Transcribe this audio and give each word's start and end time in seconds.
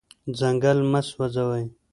ځنګل 0.39 0.79
مه 0.91 0.99
سوځوئ. 1.09 1.65